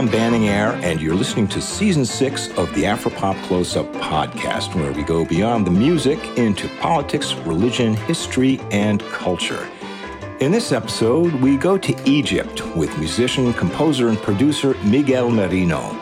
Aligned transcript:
I'm 0.00 0.08
Banning 0.08 0.48
Eyre, 0.48 0.72
and 0.82 0.98
you're 0.98 1.14
listening 1.14 1.46
to 1.48 1.60
season 1.60 2.06
six 2.06 2.48
of 2.56 2.74
the 2.74 2.84
Afropop 2.84 3.36
Close 3.42 3.76
Up 3.76 3.84
podcast, 3.96 4.74
where 4.74 4.92
we 4.92 5.02
go 5.02 5.26
beyond 5.26 5.66
the 5.66 5.70
music 5.70 6.18
into 6.38 6.70
politics, 6.78 7.34
religion, 7.44 7.92
history, 7.92 8.58
and 8.70 9.02
culture. 9.02 9.68
In 10.40 10.52
this 10.52 10.72
episode, 10.72 11.34
we 11.34 11.58
go 11.58 11.76
to 11.76 12.08
Egypt 12.08 12.66
with 12.74 12.96
musician, 12.96 13.52
composer, 13.52 14.08
and 14.08 14.16
producer 14.16 14.72
Miguel 14.84 15.28
Merino. 15.28 15.94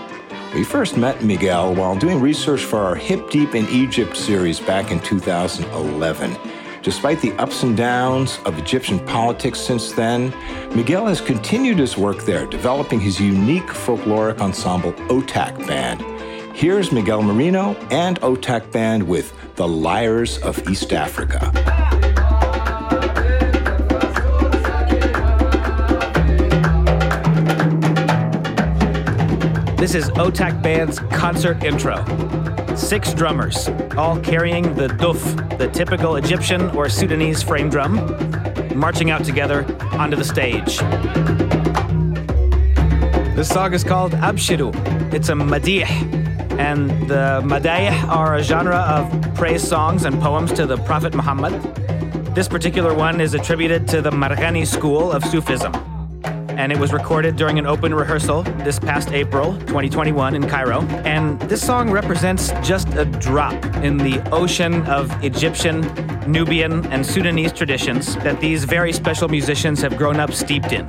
We 0.54 0.62
first 0.62 0.96
met 0.96 1.25
Miguel 1.25 1.75
while 1.75 1.96
doing 1.96 2.21
research 2.21 2.62
for 2.62 2.79
our 2.79 2.94
Hip 2.94 3.30
Deep 3.30 3.57
in 3.57 3.67
Egypt 3.67 4.17
series 4.17 4.61
back 4.61 4.93
in 4.93 5.00
2011. 5.00 6.36
Despite 6.82 7.20
the 7.20 7.32
ups 7.32 7.64
and 7.64 7.76
downs 7.76 8.38
of 8.44 8.56
Egyptian 8.58 8.98
politics 9.00 9.61
since 9.61 9.93
then, 9.93 10.32
Miguel 10.75 11.07
has 11.07 11.20
continued 11.20 11.79
his 11.79 11.98
work 11.98 12.25
there, 12.25 12.46
developing 12.46 13.00
his 13.00 13.20
unique 13.20 13.66
folkloric 13.66 14.40
ensemble 14.40 14.93
Otak 15.08 15.67
Band. 15.67 16.00
Here's 16.56 16.93
Miguel 16.93 17.22
Merino 17.22 17.75
and 17.90 18.20
Otak 18.20 18.70
Band 18.70 19.03
with 19.03 19.32
The 19.56 19.67
Lyres 19.67 20.39
of 20.39 20.68
East 20.68 20.93
Africa. 20.93 21.53
This 29.76 29.95
is 29.95 30.11
Otak 30.11 30.62
Band's 30.62 31.00
concert 31.00 31.64
intro. 31.64 32.05
Six 32.78 33.12
drummers, 33.12 33.69
all 33.98 34.19
carrying 34.20 34.75
the 34.75 34.87
duf, 34.87 35.59
the 35.59 35.69
typical 35.69 36.17
Egyptian 36.17 36.70
or 36.70 36.89
Sudanese 36.89 37.42
frame 37.42 37.69
drum, 37.69 37.97
marching 38.75 39.11
out 39.11 39.25
together 39.25 39.67
onto 39.92 40.17
the 40.17 40.25
stage. 40.25 40.79
This 43.37 43.48
song 43.48 43.75
is 43.75 43.85
called 43.85 44.12
Abshiru. 44.12 44.73
It's 45.12 45.29
a 45.29 45.35
madih, 45.35 45.87
and 46.59 46.89
the 47.09 47.43
madih 47.45 47.93
are 48.09 48.37
a 48.37 48.43
genre 48.43 48.79
of 48.79 49.35
praise 49.35 49.63
songs 49.63 50.05
and 50.05 50.19
poems 50.23 50.53
to 50.53 50.65
the 50.65 50.79
Prophet 50.79 51.15
Muhammad. 51.15 51.61
This 52.35 52.48
particular 52.48 52.95
one 52.95 53.20
is 53.20 53.35
attributed 53.35 53.87
to 53.89 54.01
the 54.01 54.11
Marghani 54.11 54.67
school 54.67 55.13
of 55.13 55.25
Sufism 55.25 55.88
and 56.59 56.73
it 56.73 56.78
was 56.78 56.92
recorded 56.92 57.37
during 57.37 57.56
an 57.56 57.67
open 57.67 57.95
rehearsal 57.95 58.42
this 58.64 58.81
past 58.81 59.12
April 59.12 59.56
2021 59.61 60.34
in 60.34 60.47
Cairo. 60.48 60.83
And 61.05 61.41
this 61.42 61.64
song 61.64 61.89
represents 61.89 62.51
just 62.67 62.89
a 62.95 63.05
drop 63.05 63.64
in 63.77 63.97
the 63.97 64.20
ocean 64.33 64.83
of 64.86 65.09
Egyptian, 65.23 65.83
Nubian, 66.27 66.84
and 66.86 67.06
Sudanese 67.06 67.53
traditions 67.53 68.17
that 68.17 68.41
these 68.41 68.64
very 68.64 68.92
special 68.92 69.29
musicians 69.29 69.81
have 69.83 69.97
grown 69.97 70.19
up 70.19 70.33
steeped 70.33 70.73
in. 70.73 70.84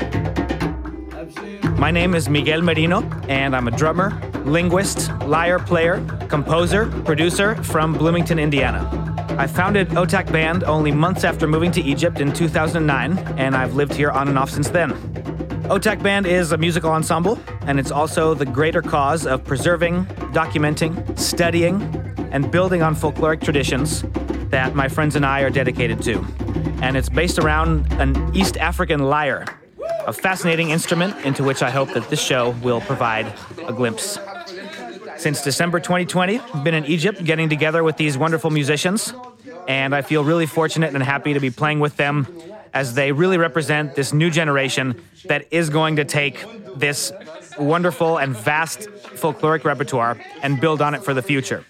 My 1.77 1.91
name 1.91 2.15
is 2.15 2.29
Miguel 2.29 2.63
Merino, 2.63 3.03
and 3.29 3.55
I'm 3.55 3.67
a 3.67 3.71
drummer, 3.71 4.19
linguist, 4.45 5.11
lyre 5.27 5.59
player, 5.59 6.03
composer, 6.29 6.87
producer 7.05 7.55
from 7.63 7.93
Bloomington, 7.93 8.39
Indiana. 8.39 8.89
I 9.37 9.45
founded 9.45 9.89
Otak 9.89 10.31
Band 10.31 10.63
only 10.63 10.91
months 10.91 11.23
after 11.23 11.45
moving 11.45 11.71
to 11.73 11.81
Egypt 11.81 12.19
in 12.19 12.33
2009, 12.33 13.19
and 13.37 13.55
I've 13.55 13.75
lived 13.75 13.93
here 13.93 14.09
on 14.09 14.27
and 14.27 14.37
off 14.37 14.49
since 14.49 14.69
then. 14.69 15.38
Otak 15.69 16.01
Band 16.01 16.25
is 16.25 16.51
a 16.51 16.57
musical 16.57 16.89
ensemble, 16.89 17.37
and 17.61 17.79
it's 17.79 17.91
also 17.91 18.33
the 18.33 18.43
greater 18.43 18.81
cause 18.81 19.27
of 19.27 19.43
preserving, 19.43 20.03
documenting, 20.33 21.17
studying, 21.19 21.79
and 22.31 22.49
building 22.49 22.81
on 22.81 22.95
folkloric 22.95 23.39
traditions 23.39 24.03
that 24.49 24.73
my 24.73 24.87
friends 24.87 25.15
and 25.15 25.23
I 25.23 25.41
are 25.41 25.51
dedicated 25.51 26.01
to. 26.01 26.25
And 26.81 26.97
it's 26.97 27.07
based 27.07 27.37
around 27.37 27.85
an 28.01 28.35
East 28.35 28.57
African 28.57 29.01
lyre, 29.01 29.45
a 30.07 30.11
fascinating 30.11 30.71
instrument 30.71 31.15
into 31.23 31.43
which 31.43 31.61
I 31.61 31.69
hope 31.69 31.93
that 31.93 32.09
this 32.09 32.19
show 32.19 32.49
will 32.63 32.81
provide 32.81 33.31
a 33.67 33.71
glimpse. 33.71 34.17
Since 35.17 35.43
December 35.43 35.79
2020, 35.79 36.39
I've 36.39 36.63
been 36.63 36.73
in 36.73 36.85
Egypt 36.85 37.23
getting 37.23 37.47
together 37.47 37.83
with 37.83 37.95
these 37.95 38.17
wonderful 38.17 38.49
musicians, 38.49 39.13
and 39.67 39.93
I 39.93 40.01
feel 40.01 40.23
really 40.23 40.47
fortunate 40.47 40.95
and 40.95 41.03
happy 41.03 41.33
to 41.33 41.39
be 41.39 41.51
playing 41.51 41.79
with 41.79 41.95
them 41.95 42.25
as 42.73 42.93
they 42.93 43.11
really 43.11 43.37
represent 43.37 43.95
this 43.95 44.13
new 44.13 44.29
generation 44.29 45.01
that 45.25 45.45
is 45.51 45.69
going 45.69 45.95
to 45.97 46.05
take 46.05 46.45
this 46.75 47.11
wonderful 47.57 48.17
and 48.17 48.35
vast 48.35 48.81
folkloric 48.81 49.63
repertoire 49.63 50.17
and 50.41 50.61
build 50.61 50.81
on 50.81 50.93
it 50.93 51.03
for 51.03 51.13
the 51.13 51.21
future. 51.21 51.65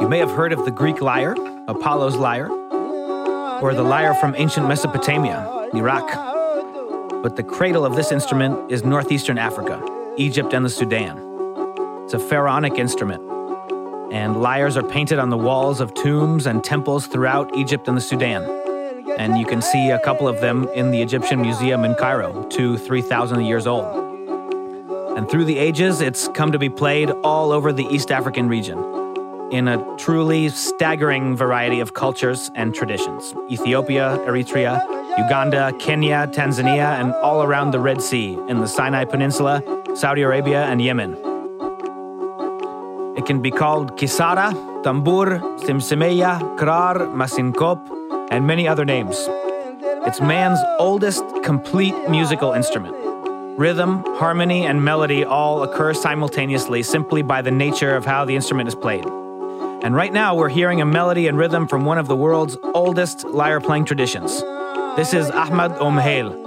You 0.00 0.10
may 0.10 0.18
have 0.18 0.30
heard 0.30 0.52
of 0.52 0.64
the 0.64 0.70
Greek 0.70 1.00
lyre, 1.00 1.34
Apollo's 1.66 2.16
lyre, 2.16 2.48
or 2.48 3.74
the 3.74 3.82
lyre 3.82 4.14
from 4.14 4.34
ancient 4.36 4.68
Mesopotamia, 4.68 5.68
Iraq. 5.74 6.06
But 7.22 7.34
the 7.36 7.42
cradle 7.42 7.84
of 7.84 7.96
this 7.96 8.12
instrument 8.12 8.70
is 8.70 8.84
northeastern 8.84 9.38
Africa. 9.38 9.95
Egypt 10.18 10.54
and 10.54 10.64
the 10.64 10.70
Sudan. 10.70 11.20
It's 12.04 12.14
a 12.14 12.18
pharaonic 12.18 12.78
instrument, 12.78 13.22
and 14.10 14.40
lyres 14.40 14.78
are 14.78 14.82
painted 14.82 15.18
on 15.18 15.28
the 15.28 15.36
walls 15.36 15.78
of 15.78 15.92
tombs 15.92 16.46
and 16.46 16.64
temples 16.64 17.06
throughout 17.06 17.54
Egypt 17.54 17.86
and 17.86 17.98
the 17.98 18.00
Sudan. 18.00 18.42
And 19.18 19.38
you 19.38 19.44
can 19.44 19.60
see 19.60 19.90
a 19.90 19.98
couple 19.98 20.26
of 20.26 20.40
them 20.40 20.68
in 20.74 20.90
the 20.90 21.02
Egyptian 21.02 21.42
Museum 21.42 21.84
in 21.84 21.94
Cairo, 21.96 22.44
two, 22.44 22.78
3,000 22.78 23.42
years 23.44 23.66
old. 23.66 24.04
And 25.18 25.28
through 25.28 25.44
the 25.44 25.58
ages, 25.58 26.00
it's 26.00 26.28
come 26.28 26.50
to 26.52 26.58
be 26.58 26.70
played 26.70 27.10
all 27.22 27.52
over 27.52 27.70
the 27.70 27.84
East 27.84 28.10
African 28.10 28.48
region 28.48 28.78
in 29.52 29.68
a 29.68 29.96
truly 29.98 30.48
staggering 30.48 31.36
variety 31.36 31.80
of 31.80 31.92
cultures 31.92 32.50
and 32.54 32.74
traditions 32.74 33.34
Ethiopia, 33.50 34.18
Eritrea, 34.26 34.82
Uganda, 35.18 35.72
Kenya, 35.78 36.26
Tanzania, 36.32 36.98
and 37.00 37.12
all 37.16 37.42
around 37.42 37.70
the 37.70 37.80
Red 37.80 38.00
Sea 38.00 38.38
in 38.48 38.60
the 38.60 38.66
Sinai 38.66 39.04
Peninsula 39.04 39.62
Saudi 39.96 40.20
Arabia, 40.20 40.64
and 40.64 40.82
Yemen. 40.82 41.12
It 43.16 43.24
can 43.24 43.40
be 43.40 43.50
called 43.50 43.96
kisara, 43.96 44.52
tambur, 44.82 45.40
simsimeya, 45.60 46.58
krar, 46.58 46.98
masinkop, 46.98 47.80
and 48.30 48.46
many 48.46 48.68
other 48.68 48.84
names. 48.84 49.16
It's 50.06 50.20
man's 50.20 50.58
oldest 50.78 51.24
complete 51.42 51.94
musical 52.10 52.52
instrument. 52.52 52.94
Rhythm, 53.58 54.04
harmony, 54.16 54.66
and 54.66 54.84
melody 54.84 55.24
all 55.24 55.62
occur 55.62 55.94
simultaneously 55.94 56.82
simply 56.82 57.22
by 57.22 57.40
the 57.40 57.50
nature 57.50 57.96
of 57.96 58.04
how 58.04 58.26
the 58.26 58.36
instrument 58.36 58.68
is 58.68 58.74
played. 58.74 59.06
And 59.82 59.94
right 59.94 60.12
now, 60.12 60.34
we're 60.34 60.50
hearing 60.50 60.82
a 60.82 60.84
melody 60.84 61.26
and 61.26 61.38
rhythm 61.38 61.66
from 61.66 61.86
one 61.86 61.96
of 61.96 62.06
the 62.06 62.16
world's 62.16 62.58
oldest 62.74 63.24
lyre 63.24 63.62
playing 63.62 63.86
traditions. 63.86 64.42
This 64.96 65.14
is 65.14 65.30
Ahmad 65.30 65.72
Omheil, 65.78 66.46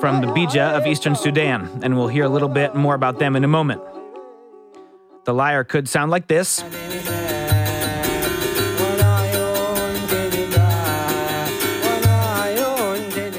from 0.00 0.22
the 0.22 0.26
Bija 0.28 0.74
of 0.74 0.86
eastern 0.86 1.14
Sudan, 1.14 1.80
and 1.82 1.94
we'll 1.94 2.08
hear 2.08 2.24
a 2.24 2.28
little 2.28 2.48
bit 2.48 2.74
more 2.74 2.94
about 2.94 3.18
them 3.18 3.36
in 3.36 3.44
a 3.44 3.48
moment. 3.48 3.82
The 5.24 5.34
lyre 5.34 5.62
could 5.62 5.90
sound 5.90 6.10
like 6.10 6.26
this. 6.26 6.62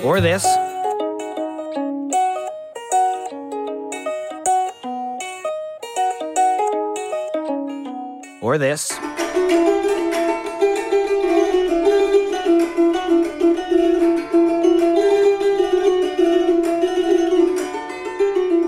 Or 0.03 0.21
this. 0.21 0.45
Or 8.41 8.57
this. 8.59 10.00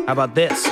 How 0.06 0.12
about 0.12 0.36
this? 0.36 0.68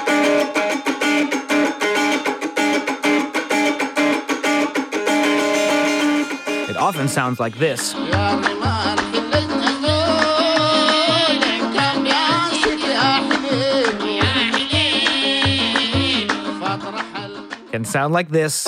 It 6.69 6.75
often 6.75 7.07
sounds 7.07 7.39
like 7.39 7.55
this. 7.55 7.93
Can 17.71 17.85
sound 17.85 18.13
like 18.13 18.27
this. 18.27 18.67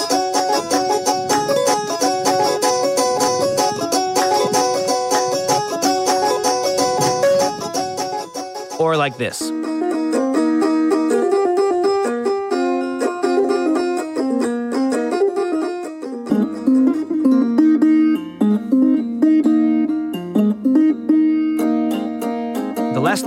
Or 8.80 8.96
like 8.96 9.18
this. 9.18 9.63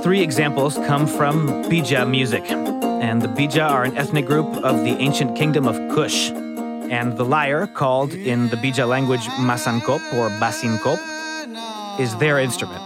Three 0.06 0.22
examples 0.22 0.76
come 0.86 1.04
from 1.04 1.48
Bija 1.64 2.08
music, 2.08 2.48
and 2.48 3.20
the 3.20 3.26
Bija 3.26 3.68
are 3.68 3.82
an 3.82 3.96
ethnic 3.96 4.24
group 4.24 4.46
of 4.58 4.84
the 4.84 4.92
ancient 5.00 5.36
kingdom 5.36 5.66
of 5.66 5.74
Kush. 5.92 6.30
And 6.30 7.16
the 7.16 7.24
lyre, 7.24 7.66
called 7.66 8.12
in 8.14 8.48
the 8.50 8.56
Bija 8.56 8.86
language 8.86 9.26
Masankop 9.48 9.98
or 10.12 10.28
Basinkop, 10.38 11.00
is 11.98 12.14
their 12.18 12.38
instrument. 12.38 12.80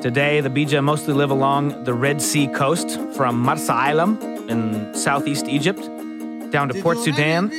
Today, 0.00 0.40
the 0.40 0.48
Bija 0.48 0.82
mostly 0.82 1.12
live 1.12 1.30
along 1.30 1.84
the 1.84 1.92
Red 1.92 2.22
Sea 2.22 2.46
coast 2.46 2.98
from 3.14 3.38
Marsa 3.38 3.74
Alam 3.74 4.18
in 4.48 4.94
southeast 4.94 5.48
Egypt 5.48 5.82
down 6.50 6.70
to 6.70 6.80
Port 6.80 6.96
Sudan 6.96 7.52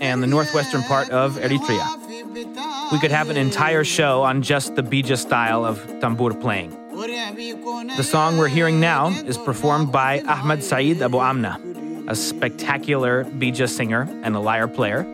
and 0.00 0.22
the 0.22 0.28
northwestern 0.28 0.84
part 0.84 1.10
of 1.10 1.34
Eritrea. 1.34 2.92
We 2.92 3.00
could 3.00 3.10
have 3.10 3.28
an 3.28 3.36
entire 3.36 3.82
show 3.82 4.22
on 4.22 4.42
just 4.42 4.76
the 4.76 4.84
Bija 4.84 5.18
style 5.18 5.64
of 5.64 5.84
tambur 6.00 6.40
playing. 6.40 6.87
The 6.98 8.02
song 8.02 8.38
we're 8.38 8.48
hearing 8.48 8.80
now 8.80 9.10
is 9.10 9.38
performed 9.38 9.92
by 9.92 10.18
Ahmed 10.22 10.64
Said 10.64 11.00
Abu 11.00 11.20
Amna, 11.20 11.56
a 12.08 12.16
spectacular 12.16 13.22
Bija 13.22 13.68
singer 13.68 14.08
and 14.24 14.34
a 14.34 14.40
lyre 14.40 14.66
player, 14.66 15.06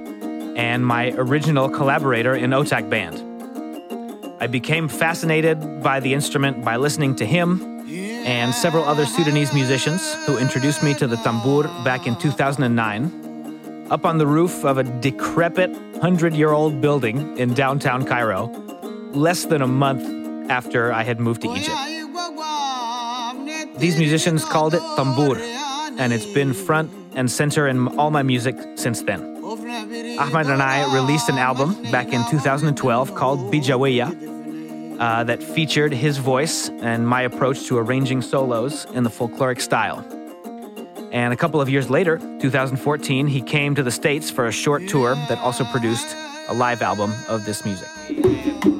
and 0.56 0.86
my 0.86 1.10
original 1.10 1.68
collaborator 1.68 2.34
in 2.34 2.52
Otak 2.52 2.88
Band. 2.88 3.20
I 4.40 4.46
became 4.46 4.88
fascinated 4.88 5.82
by 5.82 6.00
the 6.00 6.14
instrument 6.14 6.64
by 6.64 6.76
listening 6.76 7.16
to 7.16 7.26
him 7.26 7.60
and 7.86 8.54
several 8.54 8.84
other 8.84 9.04
Sudanese 9.04 9.52
musicians 9.52 10.14
who 10.24 10.38
introduced 10.38 10.82
me 10.82 10.94
to 10.94 11.06
the 11.06 11.16
tambur 11.16 11.64
back 11.84 12.06
in 12.06 12.16
2009 12.16 13.88
up 13.90 14.06
on 14.06 14.16
the 14.16 14.26
roof 14.26 14.64
of 14.64 14.78
a 14.78 14.84
decrepit 14.84 15.70
100 15.70 16.32
year 16.32 16.52
old 16.52 16.80
building 16.80 17.36
in 17.36 17.52
downtown 17.52 18.06
Cairo, 18.06 18.46
less 19.12 19.44
than 19.44 19.60
a 19.60 19.66
month 19.66 20.23
after 20.48 20.92
I 20.92 21.02
had 21.02 21.20
moved 21.20 21.42
to 21.42 21.52
Egypt. 21.52 21.76
These 23.78 23.98
musicians 23.98 24.44
called 24.44 24.74
it 24.74 24.82
tambour, 24.96 25.38
and 25.98 26.12
it's 26.12 26.26
been 26.26 26.52
front 26.52 26.90
and 27.14 27.30
center 27.30 27.68
in 27.68 27.88
all 27.98 28.10
my 28.10 28.22
music 28.22 28.56
since 28.76 29.02
then. 29.02 29.34
Ahmed 30.18 30.46
and 30.46 30.62
I 30.62 30.94
released 30.94 31.28
an 31.28 31.38
album 31.38 31.82
back 31.90 32.12
in 32.12 32.24
2012 32.30 33.14
called 33.14 33.52
Bijawiya 33.52 34.98
uh, 35.00 35.24
that 35.24 35.42
featured 35.42 35.92
his 35.92 36.18
voice 36.18 36.68
and 36.68 37.06
my 37.06 37.22
approach 37.22 37.66
to 37.66 37.78
arranging 37.78 38.22
solos 38.22 38.86
in 38.94 39.02
the 39.04 39.10
folkloric 39.10 39.60
style. 39.60 40.04
And 41.12 41.32
a 41.32 41.36
couple 41.36 41.60
of 41.60 41.68
years 41.68 41.90
later, 41.90 42.18
2014, 42.40 43.26
he 43.28 43.40
came 43.40 43.74
to 43.76 43.82
the 43.82 43.90
States 43.90 44.30
for 44.30 44.46
a 44.46 44.52
short 44.52 44.88
tour 44.88 45.14
that 45.28 45.38
also 45.38 45.64
produced 45.64 46.16
a 46.48 46.54
live 46.54 46.82
album 46.82 47.12
of 47.28 47.44
this 47.44 47.64
music. 47.64 48.73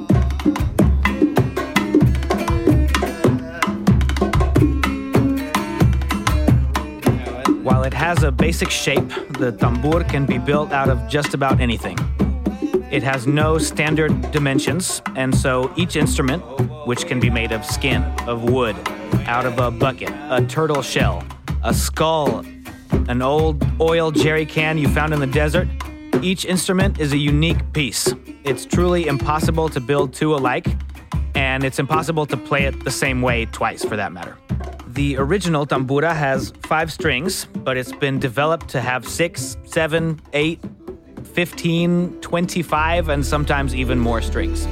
Has 8.15 8.23
a 8.23 8.31
basic 8.31 8.69
shape, 8.69 9.09
the 9.39 9.51
tambur 9.51 10.07
can 10.07 10.25
be 10.25 10.37
built 10.37 10.71
out 10.71 10.87
of 10.89 11.05
just 11.09 11.33
about 11.33 11.59
anything. 11.59 11.97
It 12.89 13.03
has 13.03 13.27
no 13.27 13.57
standard 13.57 14.31
dimensions, 14.31 15.01
and 15.17 15.35
so 15.35 15.73
each 15.75 15.97
instrument, 15.97 16.41
which 16.87 17.07
can 17.07 17.19
be 17.19 17.29
made 17.29 17.51
of 17.51 17.65
skin, 17.65 18.03
of 18.25 18.49
wood, 18.49 18.75
out 19.25 19.45
of 19.45 19.59
a 19.59 19.69
bucket, 19.69 20.11
a 20.29 20.45
turtle 20.47 20.81
shell, 20.81 21.25
a 21.63 21.73
skull, 21.73 22.45
an 23.09 23.21
old 23.21 23.65
oil 23.81 24.11
jerry 24.11 24.45
can 24.45 24.77
you 24.77 24.87
found 24.87 25.13
in 25.13 25.19
the 25.19 25.27
desert, 25.27 25.67
each 26.21 26.45
instrument 26.45 26.99
is 27.01 27.11
a 27.11 27.17
unique 27.17 27.73
piece. 27.73 28.13
It's 28.45 28.65
truly 28.65 29.07
impossible 29.07 29.67
to 29.69 29.81
build 29.81 30.13
two 30.13 30.35
alike, 30.35 30.67
and 31.33 31.65
it's 31.65 31.79
impossible 31.79 32.25
to 32.27 32.37
play 32.37 32.63
it 32.63 32.81
the 32.85 32.91
same 32.91 33.21
way 33.21 33.45
twice 33.47 33.83
for 33.83 33.97
that 33.97 34.13
matter. 34.13 34.37
The 34.95 35.17
original 35.17 35.67
tambura 35.67 36.15
has 36.15 36.53
five 36.63 36.89
strings, 36.89 37.47
but 37.53 37.75
it's 37.75 37.91
been 37.91 38.17
developed 38.17 38.69
to 38.69 38.79
have 38.79 39.05
six, 39.05 39.57
seven, 39.65 40.21
eight, 40.31 40.63
15, 41.33 42.21
25, 42.21 43.09
and 43.09 43.25
sometimes 43.25 43.75
even 43.75 43.99
more 43.99 44.21
strings. 44.21 44.65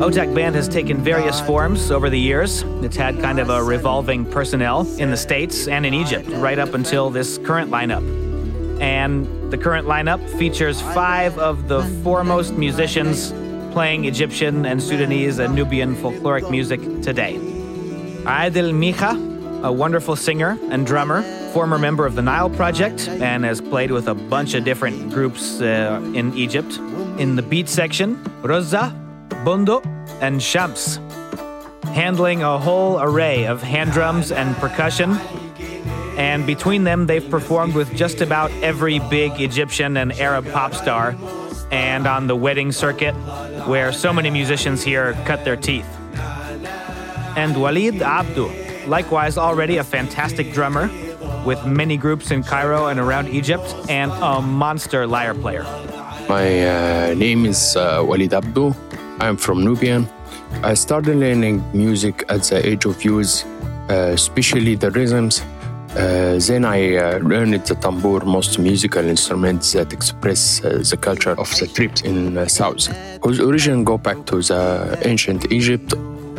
Otak 0.00 0.34
Band 0.34 0.54
has 0.54 0.68
taken 0.68 1.04
various 1.04 1.38
forms 1.42 1.90
over 1.90 2.08
the 2.08 2.18
years. 2.18 2.62
It's 2.82 2.96
had 2.96 3.20
kind 3.20 3.40
of 3.40 3.50
a 3.50 3.62
revolving 3.62 4.24
personnel 4.24 4.90
in 4.96 5.10
the 5.10 5.18
States 5.18 5.68
and 5.68 5.84
in 5.84 5.92
Egypt, 5.92 6.26
right 6.30 6.58
up 6.58 6.72
until 6.72 7.10
this 7.10 7.36
current 7.36 7.70
lineup. 7.70 8.27
And 8.80 9.50
the 9.50 9.58
current 9.58 9.86
lineup 9.86 10.20
features 10.38 10.80
five 10.80 11.38
of 11.38 11.68
the 11.68 11.82
foremost 12.02 12.54
musicians 12.54 13.32
playing 13.72 14.04
Egyptian 14.06 14.64
and 14.66 14.82
Sudanese 14.82 15.38
and 15.38 15.54
Nubian 15.54 15.94
folkloric 15.96 16.50
music 16.50 16.80
today. 17.02 17.34
Adil 18.24 18.72
Micha, 18.72 19.64
a 19.64 19.72
wonderful 19.72 20.16
singer 20.16 20.58
and 20.70 20.86
drummer, 20.86 21.22
former 21.52 21.78
member 21.78 22.06
of 22.06 22.14
the 22.14 22.22
Nile 22.22 22.50
Project, 22.50 23.08
and 23.08 23.44
has 23.44 23.60
played 23.60 23.90
with 23.90 24.08
a 24.08 24.14
bunch 24.14 24.54
of 24.54 24.64
different 24.64 25.10
groups 25.10 25.60
uh, 25.60 26.00
in 26.14 26.34
Egypt. 26.34 26.78
In 27.18 27.36
the 27.36 27.42
beat 27.42 27.68
section, 27.68 28.16
Roza, 28.42 28.92
Bondo, 29.44 29.80
and 30.20 30.42
Shams, 30.42 31.00
handling 31.94 32.42
a 32.42 32.58
whole 32.58 33.00
array 33.00 33.46
of 33.46 33.62
hand 33.62 33.92
drums 33.92 34.30
and 34.30 34.54
percussion. 34.56 35.18
And 36.18 36.44
between 36.44 36.82
them, 36.82 37.06
they've 37.06 37.30
performed 37.30 37.74
with 37.74 37.94
just 37.94 38.20
about 38.20 38.50
every 38.60 38.98
big 38.98 39.40
Egyptian 39.40 39.96
and 39.96 40.12
Arab 40.14 40.50
pop 40.50 40.74
star, 40.74 41.14
and 41.70 42.08
on 42.08 42.26
the 42.26 42.34
wedding 42.34 42.72
circuit, 42.72 43.14
where 43.66 43.92
so 43.92 44.12
many 44.12 44.28
musicians 44.28 44.82
here 44.82 45.12
cut 45.24 45.44
their 45.44 45.56
teeth. 45.56 45.86
And 47.36 47.56
Walid 47.56 48.02
Abdu, 48.02 48.50
likewise 48.88 49.38
already 49.38 49.76
a 49.76 49.84
fantastic 49.84 50.52
drummer, 50.52 50.90
with 51.46 51.64
many 51.64 51.96
groups 51.96 52.32
in 52.32 52.42
Cairo 52.42 52.88
and 52.88 52.98
around 52.98 53.28
Egypt, 53.28 53.72
and 53.88 54.10
a 54.10 54.42
monster 54.42 55.06
lyre 55.06 55.34
player. 55.34 55.62
My 56.28 56.46
uh, 56.66 57.14
name 57.14 57.46
is 57.46 57.76
uh, 57.76 58.02
Walid 58.04 58.34
Abdu. 58.34 58.74
I'm 59.20 59.36
from 59.36 59.64
Nubian. 59.64 60.08
I 60.64 60.74
started 60.74 61.16
learning 61.16 61.62
music 61.72 62.24
at 62.28 62.42
the 62.42 62.66
age 62.66 62.86
of 62.86 63.04
youth, 63.04 63.44
uh, 63.88 64.10
especially 64.12 64.74
the 64.74 64.90
rhythms. 64.90 65.42
Uh, 65.96 66.38
then 66.38 66.64
I 66.64 66.96
uh, 66.96 67.18
learned 67.18 67.64
the 67.64 67.74
tambour, 67.74 68.24
most 68.24 68.58
musical 68.58 69.04
instruments 69.04 69.72
that 69.72 69.92
express 69.92 70.62
uh, 70.64 70.82
the 70.90 70.96
culture 70.96 71.38
of 71.38 71.50
the 71.58 71.66
tribes 71.66 72.02
in 72.02 72.34
the 72.34 72.48
south, 72.48 72.86
whose 73.22 73.40
origin 73.40 73.84
go 73.84 73.98
back 73.98 74.26
to 74.26 74.42
the 74.42 74.98
ancient 75.04 75.50
Egypt 75.50 75.94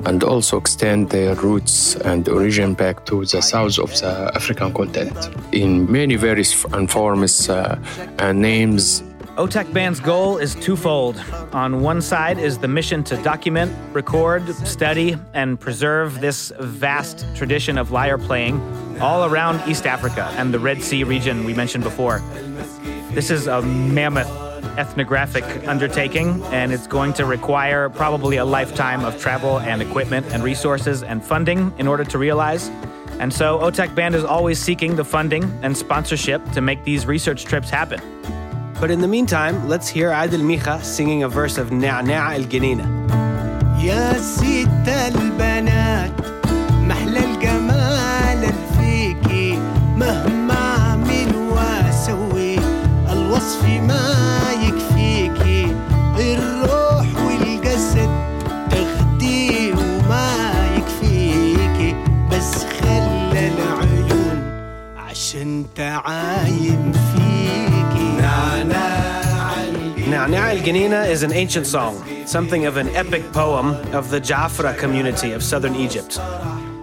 and 0.06 0.24
also 0.24 0.58
extend 0.58 1.10
their 1.10 1.36
roots 1.36 1.96
and 1.96 2.30
origin 2.30 2.74
back 2.74 3.06
to 3.06 3.26
the 3.26 3.42
south 3.42 3.80
of 3.80 3.90
the 4.00 4.32
African 4.36 4.74
continent. 4.74 5.30
In 5.52 5.92
many 5.92 6.16
various 6.16 6.64
and 6.72 6.90
forms 6.90 7.50
uh, 7.50 7.78
and 8.20 8.42
names 8.42 9.04
Otak 9.40 9.72
Band's 9.72 10.02
goal 10.02 10.38
is 10.38 10.54
twofold. 10.54 11.18
On 11.54 11.80
one 11.80 12.02
side 12.02 12.38
is 12.38 12.58
the 12.58 12.68
mission 12.68 13.06
to 13.06 13.16
document, 13.24 13.72
record, 13.94 14.54
study, 14.68 15.16
and 15.34 15.58
preserve 15.58 16.20
this 16.20 16.52
vast 16.60 17.26
tradition 17.38 17.78
of 17.78 17.90
lyre 17.90 18.18
playing 18.18 18.60
all 19.00 19.24
around 19.24 19.66
East 19.66 19.86
Africa 19.86 20.30
and 20.36 20.54
the 20.54 20.60
Red 20.60 20.84
Sea 20.84 21.06
region 21.06 21.46
we 21.46 21.54
mentioned 21.54 21.86
before. 21.86 22.20
This 23.14 23.30
is 23.30 23.48
a 23.48 23.62
mammoth 23.62 24.28
ethnographic 24.78 25.46
undertaking, 25.70 26.44
and 26.48 26.74
it's 26.74 26.86
going 26.86 27.14
to 27.14 27.24
require 27.24 27.88
probably 27.88 28.36
a 28.36 28.46
lifetime 28.46 29.06
of 29.06 29.22
travel 29.22 29.62
and 29.62 29.82
equipment 29.82 30.26
and 30.34 30.44
resources 30.44 31.02
and 31.02 31.24
funding 31.24 31.74
in 31.78 31.88
order 31.88 32.04
to 32.04 32.18
realize. 32.18 32.68
And 33.22 33.34
so 33.34 33.58
Otak 33.60 33.96
Band 33.96 34.16
is 34.16 34.26
always 34.26 34.60
seeking 34.60 34.98
the 34.98 35.06
funding 35.06 35.46
and 35.64 35.78
sponsorship 35.78 36.44
to 36.52 36.60
make 36.60 36.84
these 36.84 37.06
research 37.06 37.46
trips 37.46 37.70
happen. 37.70 38.02
But 38.81 38.91
in 38.91 39.01
the 39.01 39.09
meantime, 39.09 39.69
let's 39.69 39.89
hear 39.89 40.11
Adil 40.11 40.43
Micha 40.43 40.83
singing 40.83 41.23
a 41.23 41.29
verse 41.29 41.57
of 41.59 41.71
Na'na' 41.71 42.35
el 42.35 42.45
Ganina. 42.45 42.87
يا 43.85 44.13
ست 44.19 44.89
البنات 44.89 46.13
محلى 46.89 47.21
الجمال 47.25 48.45
الفيكي 48.55 49.59
مهما 49.97 50.77
اعمل 50.79 51.37
واسوي 51.37 52.57
الوصف 53.13 53.65
ما 53.65 54.15
Ganina 70.70 71.10
is 71.10 71.24
an 71.24 71.34
ancient 71.34 71.66
song, 71.66 72.28
something 72.28 72.68
of 72.68 72.78
an 72.78 72.90
epic 72.90 73.24
poem 73.32 73.74
of 73.92 74.12
the 74.12 74.22
Jafra 74.22 74.78
community 74.78 75.32
of 75.32 75.42
southern 75.42 75.74
Egypt. 75.74 76.20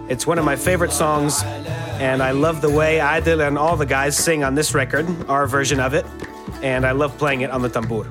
It's 0.09 0.27
one 0.27 0.37
of 0.37 0.43
my 0.43 0.57
favorite 0.57 0.91
songs, 0.91 1.41
and 2.01 2.21
I 2.21 2.31
love 2.31 2.59
the 2.59 2.69
way 2.69 2.97
Adil 2.97 3.47
and 3.47 3.57
all 3.57 3.77
the 3.77 3.85
guys 3.85 4.17
sing 4.17 4.43
on 4.43 4.55
this 4.55 4.73
record, 4.73 5.07
our 5.29 5.47
version 5.47 5.79
of 5.79 5.93
it, 5.93 6.05
and 6.61 6.85
I 6.85 6.91
love 6.91 7.17
playing 7.17 7.41
it 7.41 7.49
on 7.49 7.61
the 7.61 7.69
tambour. 7.69 8.09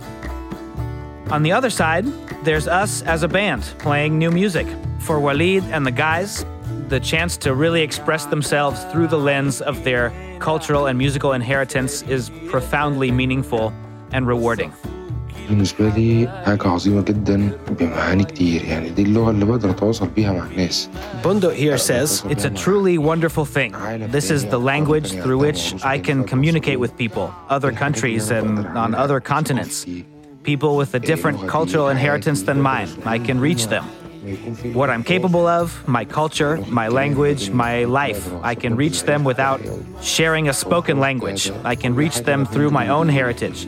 On 1.30 1.42
the 1.42 1.52
other 1.52 1.68
side, 1.68 2.06
there's 2.42 2.66
us 2.66 3.02
as 3.02 3.23
a 3.23 3.28
band 3.28 3.62
playing 3.76 4.18
new 4.18 4.30
music. 4.30 4.66
For 5.00 5.21
Walid 5.21 5.62
and 5.64 5.85
the 5.85 5.90
guys, 5.90 6.47
the 6.88 7.00
chance 7.00 7.37
to 7.45 7.54
really 7.54 7.83
express 7.83 8.25
themselves 8.25 8.83
through 8.85 9.09
the 9.09 9.18
lens 9.18 9.61
of 9.61 9.85
their 9.85 10.11
cultural 10.38 10.87
and 10.87 10.97
musical 10.97 11.35
inheritance 11.35 12.00
is 12.00 12.30
profoundly 12.49 13.11
meaningful 13.11 13.75
and 14.12 14.26
rewarding. 14.26 14.73
بالنسبة 15.50 15.89
لي 15.89 16.29
حاجة 16.45 16.67
عظيمة 16.67 17.01
جدا 17.01 17.51
بمعاني 17.79 18.23
كتير 18.23 18.63
يعني 18.63 18.89
دي 18.89 19.01
اللغة 19.01 19.31
اللي 19.31 19.45
بقدر 19.45 19.69
أتواصل 19.69 20.07
بيها 20.07 20.33
مع 20.33 20.45
الناس 20.51 20.89
Bundo 21.23 21.50
here 21.50 21.77
says 21.77 22.23
It's 22.29 22.45
a 22.45 22.50
truly 22.50 22.97
wonderful 22.97 23.45
thing. 23.45 23.71
This 24.11 24.31
is 24.31 24.45
the 24.45 24.59
language 24.59 25.09
through 25.23 25.39
which 25.47 25.61
I 25.83 25.97
can 26.07 26.23
communicate 26.23 26.79
with 26.79 26.91
people, 27.03 27.27
other 27.50 27.71
countries, 27.83 28.31
and 28.31 28.47
on 28.83 28.89
other 29.03 29.19
continents. 29.33 29.85
People 30.51 30.71
with 30.81 30.91
a 30.95 31.01
different 31.11 31.38
cultural 31.55 31.88
inheritance 31.95 32.41
than 32.50 32.57
mine. 32.71 32.89
I 33.15 33.17
can 33.27 33.38
reach 33.39 33.63
them. 33.67 33.85
What 34.79 34.89
I'm 34.93 35.03
capable 35.15 35.45
of, 35.59 35.65
my 35.97 36.05
culture, 36.19 36.53
my 36.81 36.88
language, 37.01 37.41
my 37.65 37.75
life, 38.01 38.21
I 38.51 38.53
can 38.63 38.73
reach 38.83 39.00
them 39.09 39.21
without 39.31 39.59
sharing 40.15 40.45
a 40.53 40.53
spoken 40.53 41.00
language. 41.07 41.43
I 41.73 41.75
can 41.83 41.91
reach 42.03 42.17
them 42.29 42.45
through 42.53 42.71
my 42.79 42.88
own 42.97 43.07
heritage 43.19 43.59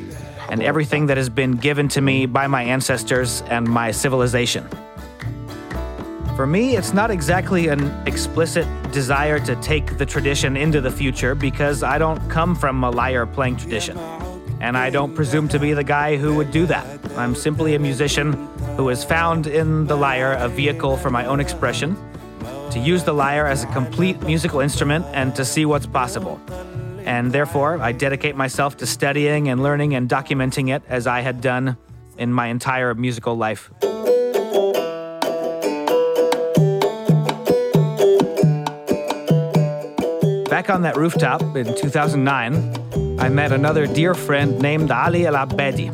and 0.49 0.63
everything 0.63 1.07
that 1.07 1.17
has 1.17 1.29
been 1.29 1.53
given 1.53 1.89
to 1.89 2.01
me 2.01 2.27
by 2.27 2.47
my 2.47 2.63
ancestors 2.63 3.43
and 3.43 3.67
my 3.67 3.91
civilization. 3.91 4.67
For 6.37 6.47
me, 6.47 6.77
it's 6.77 6.93
not 6.93 7.11
exactly 7.11 7.67
an 7.67 7.91
explicit 8.07 8.67
desire 8.93 9.41
to 9.41 9.57
take 9.57 9.99
the 9.99 10.07
tradition 10.07 10.57
into 10.57 10.81
the 10.81 10.91
future 10.91 11.35
because 11.35 11.83
I 11.83 11.99
don't 11.99 12.21
come 12.31 12.55
from 12.55 12.85
a 12.85 12.91
lyre 12.91 13.27
playing 13.27 13.57
tradition. 13.57 13.99
And 14.61 14.77
I 14.77 14.91
don't 14.91 15.15
presume 15.15 15.49
to 15.49 15.59
be 15.59 15.73
the 15.73 15.85
guy 15.85 16.17
who 16.17 16.35
would 16.37 16.51
do 16.51 16.67
that. 16.67 16.87
I'm 17.17 17.35
simply 17.35 17.75
a 17.75 17.79
musician 17.79 18.33
who 18.77 18.89
has 18.89 19.05
found 19.05 19.47
in 19.49 19.87
the 19.87 19.97
lyre 19.97 20.35
a 20.35 20.49
vehicle 20.49 20.97
for 20.97 21.11
my 21.11 21.27
own 21.27 21.41
expression, 21.41 21.97
to 22.71 22.79
use 22.79 23.03
the 23.03 23.13
lyre 23.13 23.47
as 23.47 23.65
a 23.65 23.67
complete 23.69 24.21
musical 24.23 24.61
instrument 24.61 25.05
and 25.07 25.35
to 25.35 25.45
see 25.45 25.65
what's 25.65 25.87
possible. 25.87 26.41
And 27.09 27.33
therefore, 27.33 27.81
I 27.81 27.93
dedicate 27.93 28.37
myself 28.37 28.77
to 28.77 28.87
studying 28.87 29.49
and 29.49 29.63
learning 29.63 29.95
and 29.95 30.11
documenting 30.11 30.75
it 30.77 30.83
as 30.89 31.07
I 31.07 31.23
had 31.23 31.41
done 31.41 31.79
in 32.19 32.31
my 32.31 32.49
entire 32.49 32.95
musical 32.95 33.35
life. 33.35 33.71
Back 40.51 40.69
on 40.69 40.83
that 40.83 40.97
rooftop 40.99 41.41
in 41.57 41.75
2009, 41.75 43.19
I 43.19 43.31
met 43.31 43.53
another 43.53 43.87
dear 43.87 44.13
friend 44.13 44.61
named 44.61 44.91
Ali 44.91 45.27
Al 45.27 45.33
Abedi. 45.33 45.89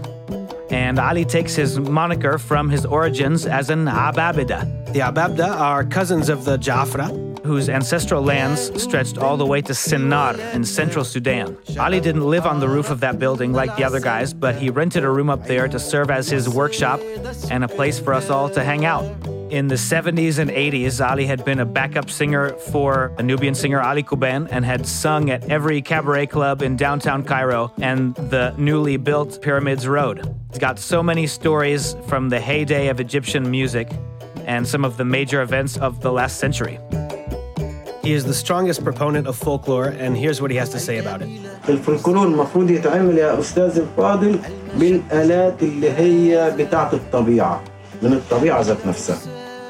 And 0.73 0.99
Ali 0.99 1.25
takes 1.25 1.55
his 1.55 1.79
moniker 1.79 2.39
from 2.39 2.69
his 2.69 2.85
origins 2.85 3.47
as 3.47 3.71
an 3.71 3.85
Ababida. 3.85 4.93
The 4.93 4.99
Ababda 4.99 5.49
are 5.49 5.85
cousins 5.85 6.29
of 6.29 6.45
the 6.45 6.57
Jafra, 6.57 7.34
whose 7.45 7.69
ancestral 7.69 8.23
lands 8.23 8.71
stretched 8.83 9.19
all 9.19 9.37
the 9.37 9.47
way 9.47 9.61
to 9.61 9.73
Sennar 9.73 10.39
in 10.55 10.65
central 10.65 11.05
Sudan. 11.05 11.57
Ali 11.79 12.01
didn't 12.01 12.25
live 12.25 12.47
on 12.47 12.59
the 12.59 12.69
roof 12.69 12.91
of 12.91 13.01
that 13.01 13.19
building 13.19 13.53
like 13.53 13.77
the 13.77 13.85
other 13.85 14.01
guys, 14.01 14.33
but 14.33 14.57
he 14.57 14.71
rented 14.71 15.05
a 15.05 15.11
room 15.11 15.29
up 15.29 15.47
there 15.47 15.69
to 15.69 15.79
serve 15.79 16.11
as 16.11 16.29
his 16.29 16.49
workshop 16.49 17.01
and 17.51 17.63
a 17.63 17.69
place 17.69 17.99
for 17.99 18.15
us 18.15 18.31
all 18.31 18.49
to 18.51 18.65
hang 18.65 18.85
out. 18.85 19.05
In 19.51 19.69
the 19.69 19.75
70s 19.77 20.39
and 20.39 20.51
80s, 20.51 21.07
Ali 21.07 21.27
had 21.27 21.45
been 21.45 21.61
a 21.61 21.67
backup 21.67 22.11
singer 22.11 22.55
for 22.55 23.13
a 23.19 23.23
Nubian 23.23 23.55
singer 23.55 23.81
Ali 23.81 24.03
Kuban 24.03 24.49
and 24.51 24.65
had 24.65 24.87
sung 24.87 25.31
at 25.31 25.49
every 25.51 25.81
cabaret 25.83 26.27
club 26.27 26.63
in 26.63 26.77
downtown 26.77 27.23
Cairo 27.23 27.73
and 27.81 28.15
the 28.17 28.55
newly 28.57 28.97
built 28.97 29.41
Pyramids 29.43 29.87
Road. 29.87 30.35
He's 30.51 30.59
got 30.59 30.79
so 30.79 31.03
many 31.03 31.27
stories 31.27 31.95
from 32.09 32.31
the 32.31 32.41
heyday 32.41 32.89
of 32.89 33.01
Egyptian 33.01 33.49
music 33.49 33.93
and 34.47 34.67
some 34.67 34.85
of 34.85 34.97
the 34.97 35.05
major 35.05 35.43
events 35.43 35.77
of 35.77 36.01
the 36.01 36.11
last 36.11 36.39
century. 36.39 36.79
He 38.04 38.14
is 38.14 38.24
the 38.26 38.34
strongest 38.34 38.84
proponent 38.84 39.28
of 39.28 39.36
folklore, 39.36 39.88
and 40.04 40.16
here's 40.18 40.40
what 40.42 40.52
he 40.52 40.58
has 40.58 40.70
to 40.70 40.80
say 40.80 40.98
about 41.00 41.22
it. 41.22 41.30
الفولكلور 41.70 42.28
المفروض 42.28 42.70
يتعمل 42.72 43.18
يا 43.18 43.40
أستاذ 43.40 43.78
الفاضل 43.80 44.40
بالآلات 44.76 45.64
اللي 45.64 45.92
هي 45.92 46.52
بتاعة 46.58 46.94
الطبيعة 46.94 47.62
من 48.02 48.14
الطبيعة 48.14 48.62
ذات 48.62 48.88
نفسها 48.88 49.18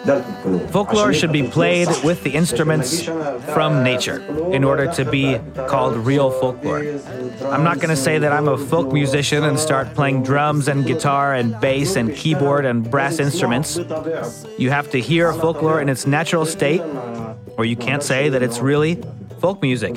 ده 0.05 0.17
الفولكلور 0.17 0.85
Folklore 0.85 1.07
عشان 1.07 1.29
should 1.29 1.33
be 1.33 1.37
يبقى 1.37 1.51
played 1.51 1.89
صح. 1.93 2.03
with 2.05 2.23
the 2.23 2.35
instruments 2.35 2.53
لكن 2.53 2.65
ما 2.67 2.75
يجيش 2.75 3.09
أنا 3.09 3.39
from 3.39 3.71
بتاع 3.71 3.97
nature 3.97 4.21
فولكلور 4.21 4.55
in 4.59 4.63
order 4.63 4.95
to 4.97 5.03
be 5.05 5.37
بتاع 5.51 5.67
called 5.67 5.95
real 6.07 6.31
folklore. 6.41 6.83
I'm 7.53 7.63
not 7.63 7.77
going 7.81 7.89
to 7.97 8.01
say 8.07 8.17
that 8.19 8.31
I'm 8.31 8.47
a 8.47 8.57
folk 8.57 8.93
musician 8.93 9.43
and 9.43 9.57
start 9.59 9.85
playing 9.95 10.23
drums 10.23 10.67
and 10.71 10.85
guitar 10.85 11.33
and 11.39 11.59
bass 11.59 11.95
and 11.97 12.15
keyboard 12.15 12.63
and 12.65 12.89
brass 12.93 13.19
instruments. 13.19 13.69
You 14.63 14.69
have 14.77 14.87
to 14.95 14.99
hear 15.09 15.33
folklore 15.33 15.79
in 15.83 15.89
its 15.89 16.03
natural 16.17 16.45
state, 16.45 16.81
or 17.57 17.65
you 17.65 17.75
can't 17.75 18.03
say 18.03 18.29
that 18.29 18.41
it's 18.41 18.59
really 18.59 18.93
folk 19.41 19.61
music. 19.61 19.93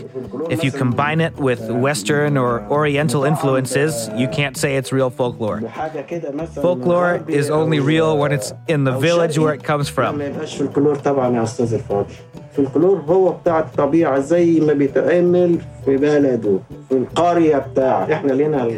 If 0.54 0.62
you 0.64 0.70
combine 0.70 1.20
it 1.20 1.34
with 1.48 1.60
Western 1.86 2.32
or 2.44 2.50
Oriental 2.78 3.22
influences, 3.24 3.92
you 4.20 4.28
can't 4.38 4.56
say 4.56 4.70
it's 4.76 4.92
real 4.92 5.10
folklore. 5.10 5.60
حاجة 5.68 6.00
كده 6.00 6.30
مثلا 6.32 6.62
Folklore 6.62 7.28
is 7.28 7.50
only 7.50 7.80
real 7.80 8.18
when 8.18 8.32
it's 8.32 8.52
in 8.68 8.84
the 8.84 8.92
village 9.06 9.38
where 9.38 9.54
it 9.54 9.62
comes 9.64 9.90
ما 9.98 10.12
from. 10.12 10.20
يبقاش 10.20 10.56
فولكلور 10.56 10.94
طبعا 10.96 11.36
يا 11.36 11.42
أستاذ 11.42 11.74
الفاضل 11.74 12.06
الفولكلور 12.50 13.00
هو 13.00 13.30
بتاع 13.32 13.58
الطبيعة 13.58 14.18
زي 14.20 14.60
ما 14.60 14.72
بيتعمل 14.72 15.58
في 15.84 15.96
بلده 15.96 16.58
في 16.88 16.94
القرية 16.96 17.56
بتاعه 17.58 18.12
احنا 18.12 18.32
لينا 18.32 18.68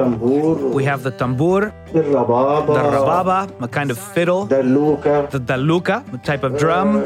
الطنبور 0.00 0.72
We 0.74 0.84
have 0.84 1.02
the 1.02 1.10
tambur, 1.10 1.72
الربابة 1.94 2.74
the 2.74 2.96
rababa, 2.96 3.64
a 3.64 3.68
kind 3.68 3.90
of 3.90 3.98
fiddle, 3.98 4.44
دلوكة 4.48 5.26
the 5.30 5.38
daluka, 5.40 6.02
a 6.14 6.18
type 6.18 6.44
of 6.44 6.58
drum, 6.58 7.02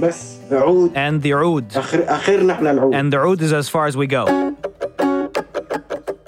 بس 0.00 0.36
عود 0.52 0.90
and 0.94 1.22
the 1.22 1.32
oud. 1.32 1.76
اخر 1.78 2.04
اخرنا 2.08 2.52
احنا 2.52 2.70
العود 2.70 2.94
And 2.94 3.12
the 3.12 3.18
oud 3.18 3.40
is 3.42 3.52
as 3.52 3.68
far 3.68 3.86
as 3.86 3.96
we 3.96 4.06
go. 4.06 4.24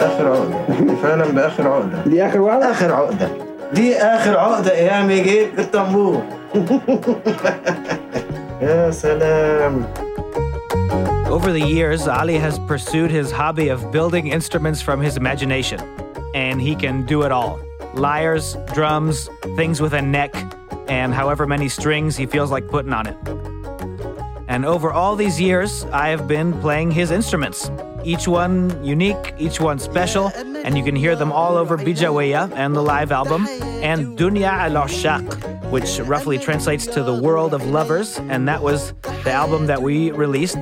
اخر 0.01 0.29
عقده 0.29 0.95
فعلا 1.03 1.25
باخر 1.33 1.69
عقده 1.69 2.03
دي 2.07 2.23
اخر 2.27 2.49
عقده 2.49 2.71
اخر 2.71 2.93
عقده 2.93 3.29
دي 3.75 3.97
اخر 3.97 4.39
عقده 4.39 4.73
ايام 4.75 5.11
جيت 5.11 5.55
بالطنبور 5.57 6.23
يا 8.63 8.91
سلام 8.91 9.85
Over 11.37 11.51
the 11.51 11.67
years, 11.79 12.07
Ali 12.07 12.37
has 12.47 12.59
pursued 12.73 13.11
his 13.11 13.31
hobby 13.31 13.69
of 13.71 13.91
building 13.91 14.27
instruments 14.29 14.83
from 14.83 15.01
his 15.01 15.17
imagination. 15.17 15.81
And 16.35 16.61
he 16.61 16.75
can 16.85 17.07
do 17.07 17.23
it 17.27 17.33
all 17.33 17.59
lyres, 17.95 18.47
drums, 18.75 19.17
things 19.57 19.81
with 19.81 19.95
a 19.95 20.03
neck, 20.03 20.33
and 20.89 21.15
however 21.21 21.47
many 21.47 21.69
strings 21.79 22.17
he 22.21 22.27
feels 22.35 22.51
like 22.51 22.65
putting 22.69 22.93
on 22.93 23.05
it. 23.13 23.17
And 24.58 24.66
over 24.66 24.92
all 24.92 25.16
these 25.16 25.40
years, 25.40 25.86
I 25.92 26.10
have 26.10 26.28
been 26.28 26.52
playing 26.62 26.90
his 26.90 27.12
instruments. 27.12 27.70
Each 28.04 28.28
one 28.28 28.84
unique, 28.84 29.36
each 29.38 29.62
one 29.62 29.78
special, 29.78 30.32
and 30.36 30.76
you 30.76 30.84
can 30.84 30.96
hear 30.96 31.16
them 31.16 31.32
all 31.32 31.58
over 31.58 31.78
Bijaweya 31.78 32.52
and 32.56 32.76
the 32.76 32.82
live 32.82 33.12
album, 33.12 33.46
and 33.84 34.18
Dunya 34.18 34.50
al 34.50 34.88
Shaq, 34.88 35.22
which 35.70 36.00
roughly 36.00 36.40
translates 36.40 36.88
to 36.88 37.04
the 37.04 37.14
world 37.14 37.54
of 37.54 37.68
lovers, 37.68 38.18
and 38.18 38.48
that 38.48 38.64
was 38.64 38.94
the 39.24 39.32
album 39.32 39.68
that 39.68 39.80
we 39.80 40.10
released, 40.10 40.58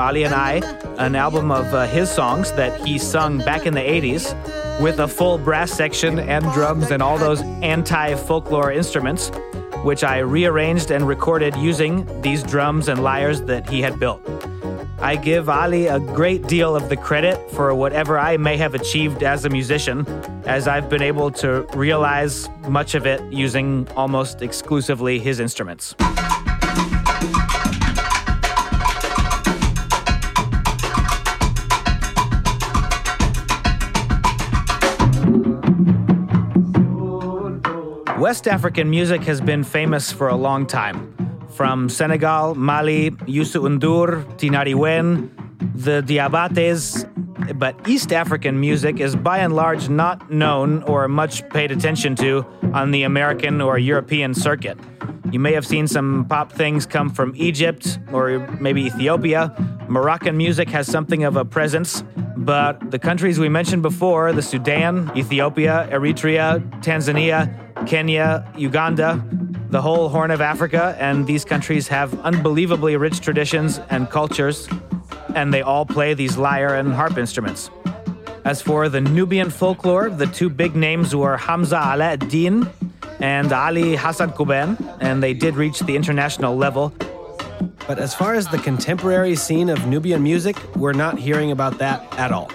Ali 0.00 0.24
and 0.24 0.34
I, 0.34 0.54
an 0.98 1.14
album 1.14 1.52
of 1.52 1.72
uh, 1.72 1.86
his 1.86 2.10
songs 2.10 2.50
that 2.54 2.84
he 2.84 2.98
sung 2.98 3.38
back 3.38 3.66
in 3.66 3.74
the 3.74 3.80
80s 3.80 4.34
with 4.80 4.98
a 4.98 5.06
full 5.06 5.38
brass 5.38 5.70
section 5.70 6.18
and 6.18 6.44
drums 6.54 6.90
and 6.90 7.00
all 7.00 7.18
those 7.18 7.40
anti 7.62 8.16
folklore 8.16 8.72
instruments, 8.72 9.30
which 9.82 10.04
I 10.04 10.18
rearranged 10.18 10.90
and 10.90 11.06
recorded 11.06 11.56
using 11.56 12.06
these 12.22 12.42
drums 12.42 12.88
and 12.88 13.02
lyres 13.02 13.42
that 13.42 13.68
he 13.68 13.82
had 13.82 13.98
built. 13.98 14.20
I 15.00 15.16
give 15.16 15.48
Ali 15.48 15.88
a 15.88 15.98
great 15.98 16.46
deal 16.46 16.76
of 16.76 16.88
the 16.88 16.96
credit 16.96 17.50
for 17.50 17.74
whatever 17.74 18.18
I 18.18 18.36
may 18.36 18.56
have 18.56 18.74
achieved 18.74 19.24
as 19.24 19.44
a 19.44 19.48
musician, 19.48 20.06
as 20.46 20.68
I've 20.68 20.88
been 20.88 21.02
able 21.02 21.32
to 21.32 21.66
realize 21.74 22.48
much 22.68 22.94
of 22.94 23.04
it 23.04 23.20
using 23.32 23.88
almost 23.96 24.42
exclusively 24.42 25.18
his 25.18 25.40
instruments. 25.40 25.96
West 38.32 38.48
African 38.48 38.88
music 38.88 39.20
has 39.24 39.42
been 39.42 39.62
famous 39.62 40.10
for 40.10 40.28
a 40.28 40.34
long 40.34 40.66
time. 40.66 41.14
From 41.50 41.90
Senegal, 41.90 42.54
Mali, 42.54 43.10
Youssou 43.28 43.68
N'Dour, 43.68 44.24
Tinariwen, 44.38 45.28
the 45.74 46.00
Diabates. 46.00 47.04
But 47.58 47.86
East 47.86 48.10
African 48.10 48.58
music 48.58 49.00
is 49.00 49.14
by 49.14 49.40
and 49.40 49.54
large 49.54 49.90
not 49.90 50.30
known 50.30 50.82
or 50.84 51.08
much 51.08 51.46
paid 51.50 51.72
attention 51.72 52.16
to 52.24 52.46
on 52.72 52.90
the 52.90 53.02
American 53.02 53.60
or 53.60 53.76
European 53.76 54.32
circuit. 54.32 54.78
You 55.30 55.38
may 55.38 55.52
have 55.52 55.66
seen 55.66 55.86
some 55.86 56.24
pop 56.26 56.52
things 56.52 56.86
come 56.86 57.10
from 57.10 57.34
Egypt 57.36 57.98
or 58.14 58.38
maybe 58.58 58.80
Ethiopia. 58.86 59.54
Moroccan 59.88 60.38
music 60.38 60.70
has 60.70 60.86
something 60.86 61.22
of 61.24 61.36
a 61.36 61.44
presence, 61.44 62.02
But 62.34 62.90
the 62.90 62.98
countries 62.98 63.38
we 63.38 63.48
mentioned 63.48 63.82
before 63.82 64.32
the 64.32 64.42
Sudan, 64.42 65.12
Ethiopia, 65.14 65.86
Eritrea, 65.92 66.60
Tanzania, 66.82 67.71
Kenya, 67.86 68.46
Uganda, 68.56 69.22
the 69.70 69.80
whole 69.80 70.08
Horn 70.08 70.30
of 70.30 70.40
Africa, 70.40 70.96
and 70.98 71.26
these 71.26 71.44
countries 71.44 71.88
have 71.88 72.18
unbelievably 72.20 72.96
rich 72.96 73.20
traditions 73.20 73.80
and 73.90 74.10
cultures, 74.10 74.68
and 75.34 75.52
they 75.52 75.62
all 75.62 75.86
play 75.86 76.14
these 76.14 76.36
lyre 76.36 76.74
and 76.74 76.92
harp 76.92 77.16
instruments. 77.16 77.70
As 78.44 78.60
for 78.60 78.88
the 78.88 79.00
Nubian 79.00 79.50
folklore, 79.50 80.10
the 80.10 80.26
two 80.26 80.48
big 80.48 80.74
names 80.74 81.14
were 81.14 81.36
Hamza 81.36 81.76
Ala 81.76 82.12
ad-Din 82.12 82.68
and 83.20 83.52
Ali 83.52 83.96
Hassan 83.96 84.32
Kuban, 84.32 84.76
and 85.00 85.22
they 85.22 85.32
did 85.32 85.54
reach 85.56 85.78
the 85.80 85.94
international 85.94 86.56
level. 86.56 86.92
But 87.86 87.98
as 87.98 88.14
far 88.14 88.34
as 88.34 88.48
the 88.48 88.58
contemporary 88.58 89.36
scene 89.36 89.68
of 89.68 89.86
Nubian 89.86 90.22
music, 90.22 90.56
we're 90.76 90.92
not 90.92 91.18
hearing 91.18 91.50
about 91.50 91.78
that 91.78 92.02
at 92.18 92.32
all. 92.32 92.50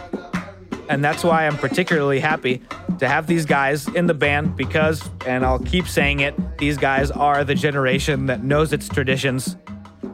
And 0.89 1.05
that's 1.05 1.23
why 1.25 1.47
I'm 1.47 1.57
particularly 1.57 2.21
happy 2.21 2.61
to 2.99 3.09
have 3.09 3.27
these 3.27 3.47
guys 3.47 3.89
in 3.89 4.07
the 4.07 4.15
band 4.15 4.57
because, 4.57 5.03
and 5.27 5.45
I'll 5.45 5.59
keep 5.75 5.87
saying 5.87 6.21
it, 6.21 6.35
these 6.59 6.77
guys 6.77 7.11
are 7.11 7.45
the 7.45 7.55
generation 7.55 8.27
that 8.27 8.43
knows 8.45 8.73
its 8.73 8.89
traditions 8.89 9.57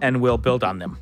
and 0.03 0.21
will 0.21 0.39
build 0.39 0.63
on 0.65 0.79
them. 0.79 0.99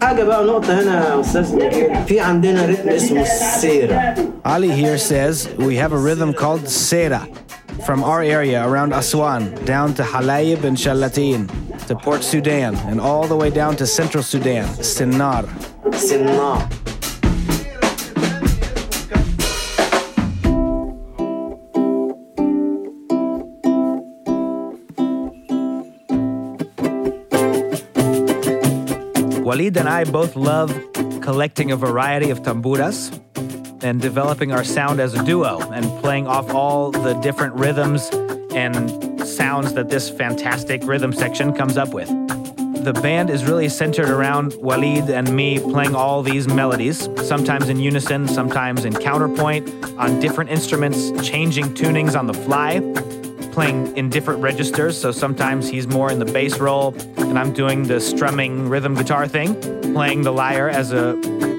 حاجة 0.00 0.24
بقى 0.24 0.44
نقطة 0.44 0.80
هنا 0.82 1.08
يا 1.08 1.20
أستاذ 1.20 1.54
نجيب 1.56 2.04
في 2.06 2.20
عندنا 2.20 2.66
رتم 2.66 2.88
اسمه 2.88 3.22
السيرة 3.22 4.14
Ali 4.44 4.70
here 4.70 4.98
says 4.98 5.48
we 5.58 5.76
have 5.76 5.92
a 5.92 5.98
rhythm 5.98 6.32
called 6.34 6.68
Sera 6.68 7.26
from 7.86 8.02
our 8.02 8.22
area 8.22 8.66
around 8.66 8.92
Aswan 8.92 9.54
down 9.64 9.94
to 9.94 10.02
Halayib 10.02 10.64
and 10.64 10.76
Shalatin 10.76 11.48
to 11.86 11.94
Port 11.94 12.22
Sudan 12.24 12.74
and 12.90 13.00
all 13.00 13.26
the 13.26 13.36
way 13.36 13.50
down 13.50 13.76
to 13.76 13.86
Central 13.86 14.22
Sudan, 14.22 14.66
Sinnar. 14.80 15.44
سنار 15.94 16.79
Walid 29.51 29.75
and 29.75 29.89
I 29.89 30.05
both 30.05 30.37
love 30.37 30.69
collecting 31.21 31.73
a 31.73 31.75
variety 31.75 32.29
of 32.29 32.41
tamburas 32.41 33.11
and 33.83 33.99
developing 33.99 34.53
our 34.53 34.63
sound 34.63 35.01
as 35.01 35.13
a 35.13 35.21
duo 35.25 35.59
and 35.73 35.83
playing 36.01 36.25
off 36.25 36.49
all 36.51 36.89
the 36.89 37.15
different 37.15 37.55
rhythms 37.55 38.09
and 38.55 38.89
sounds 39.27 39.73
that 39.73 39.89
this 39.89 40.09
fantastic 40.09 40.81
rhythm 40.85 41.11
section 41.11 41.51
comes 41.51 41.75
up 41.75 41.93
with. 41.93 42.07
The 42.85 42.97
band 43.03 43.29
is 43.29 43.43
really 43.43 43.67
centered 43.67 44.07
around 44.07 44.53
Walid 44.53 45.09
and 45.09 45.35
me 45.35 45.59
playing 45.59 45.95
all 45.95 46.23
these 46.23 46.47
melodies, 46.47 47.09
sometimes 47.27 47.67
in 47.67 47.77
unison, 47.77 48.29
sometimes 48.29 48.85
in 48.85 48.93
counterpoint, 48.93 49.69
on 49.97 50.21
different 50.21 50.49
instruments, 50.49 51.11
changing 51.27 51.73
tunings 51.73 52.17
on 52.17 52.25
the 52.25 52.33
fly, 52.33 52.79
playing 53.51 53.95
in 53.97 54.09
different 54.09 54.41
registers. 54.41 54.99
So 54.99 55.11
sometimes 55.11 55.69
he's 55.69 55.87
more 55.87 56.11
in 56.11 56.19
the 56.19 56.25
bass 56.25 56.59
role, 56.59 56.95
and 57.17 57.37
I'm 57.37 57.53
doing 57.53 57.83
the 57.83 57.99
strumming 57.99 58.69
rhythm 58.69 58.95
guitar 58.95 59.27
thing, 59.27 59.59
playing 59.93 60.23
the 60.23 60.31
lyre 60.31 60.69
as 60.69 60.91
a 60.91 61.15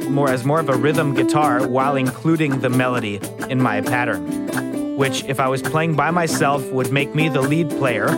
more 0.09 0.31
as 0.31 0.45
more 0.45 0.61
of 0.61 0.69
a 0.69 0.77
rhythm 0.77 1.15
guitar 1.15 1.67
while 1.67 1.97
including 1.97 2.61
the 2.61 2.69
melody 2.69 3.21
in 3.49 3.61
my 3.61 3.81
pattern. 3.81 4.97
Which, 4.97 5.25
if 5.25 5.41
I 5.41 5.49
was 5.49 5.63
playing 5.63 5.97
by 5.97 6.11
myself, 6.11 6.65
would 6.71 6.93
make 6.93 7.15
me 7.15 7.29
the 7.29 7.41
lead 7.41 7.71
player. 7.71 8.09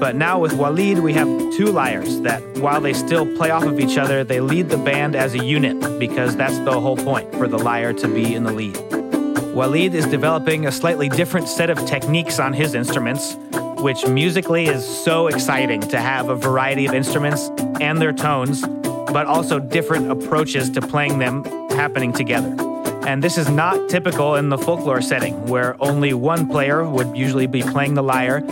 But 0.00 0.16
now 0.16 0.40
with 0.40 0.54
Walid, 0.54 0.98
we 0.98 1.12
have 1.12 1.28
two 1.54 1.66
lyres 1.66 2.20
that, 2.22 2.42
while 2.58 2.80
they 2.80 2.94
still 2.94 3.26
play 3.36 3.50
off 3.50 3.64
of 3.64 3.78
each 3.78 3.96
other, 3.96 4.24
they 4.24 4.40
lead 4.40 4.68
the 4.68 4.78
band 4.78 5.14
as 5.14 5.34
a 5.34 5.44
unit 5.44 5.98
because 6.00 6.34
that's 6.34 6.58
the 6.60 6.80
whole 6.80 6.96
point 6.96 7.32
for 7.34 7.46
the 7.46 7.58
lyre 7.58 7.92
to 7.92 8.08
be 8.08 8.34
in 8.34 8.44
the 8.44 8.52
lead. 8.52 9.03
Walid 9.54 9.94
is 9.94 10.04
developing 10.06 10.66
a 10.66 10.72
slightly 10.72 11.08
different 11.08 11.48
set 11.48 11.70
of 11.70 11.78
techniques 11.86 12.40
on 12.40 12.52
his 12.52 12.74
instruments, 12.74 13.36
which 13.78 14.04
musically 14.04 14.66
is 14.66 14.84
so 14.84 15.28
exciting 15.28 15.80
to 15.80 16.00
have 16.00 16.28
a 16.28 16.34
variety 16.34 16.86
of 16.86 16.92
instruments 16.92 17.50
and 17.80 18.02
their 18.02 18.12
tones, 18.12 18.62
but 19.12 19.26
also 19.26 19.60
different 19.60 20.10
approaches 20.10 20.70
to 20.70 20.80
playing 20.80 21.20
them 21.20 21.44
happening 21.70 22.12
together. 22.12 22.52
And 23.06 23.22
this 23.22 23.38
is 23.38 23.48
not 23.48 23.88
typical 23.88 24.34
in 24.34 24.48
the 24.48 24.58
folklore 24.58 25.00
setting, 25.00 25.46
where 25.46 25.76
only 25.80 26.14
one 26.14 26.48
player 26.48 26.84
would 26.84 27.16
usually 27.16 27.46
be 27.46 27.62
playing 27.62 27.94
the 27.94 28.02
lyre 28.02 28.42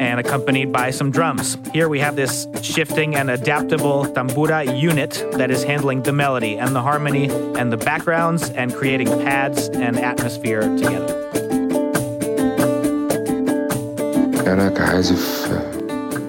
and 0.00 0.20
accompanied 0.20 0.72
by 0.72 0.90
some 0.90 1.10
drums. 1.10 1.56
Here 1.72 1.88
we 1.88 2.00
have 2.00 2.16
this 2.16 2.46
shifting 2.62 3.16
and 3.16 3.30
adaptable 3.30 4.04
tambura 4.06 4.60
unit 4.78 5.12
that 5.32 5.50
is 5.50 5.64
handling 5.64 6.02
the 6.02 6.12
melody 6.12 6.58
and 6.58 6.74
the 6.74 6.82
harmony 6.82 7.30
and 7.58 7.72
the 7.72 7.76
backgrounds 7.76 8.50
and 8.50 8.74
creating 8.74 9.08
pads 9.24 9.68
and 9.68 9.98
atmosphere 9.98 10.62
together. 10.62 11.22
أنا 14.46 14.68
كعازف 14.68 15.50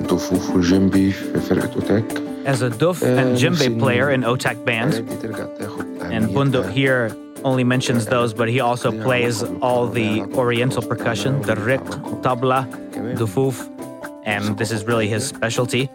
ضفوف 0.08 0.56
وجنبي 0.56 1.12
في 1.12 1.40
فرقة 1.40 1.70
أوتاك 1.76 2.04
As 2.46 2.62
a 2.62 2.70
duf 2.70 3.02
and 3.04 3.38
djembe 3.38 3.78
player 3.78 4.10
in 4.12 4.24
Otak 4.24 4.64
bands, 4.66 4.96
الآلات 4.96 5.04
دي 5.04 5.16
ترجع 5.16 5.46
تاخد 5.60 5.86
and 6.02 6.30
Bundo 6.30 6.64
أهميتها 6.64 6.72
here 6.72 7.16
only 7.44 7.64
mentions 7.64 8.06
those, 8.06 8.34
but 8.34 8.50
he 8.50 8.60
also 8.60 8.92
plays 8.92 9.44
all 9.62 9.88
the 9.88 10.24
oriental 10.34 10.82
percussion, 10.82 11.42
the 11.44 11.56
rik, 11.56 11.86
tabla, 12.26 12.66
dufuf, 13.17 13.69
and 14.25 14.57
this 14.59 14.71
is 14.71 14.85
really 14.85 15.09
his 15.09 15.27
specialty. 15.27 15.91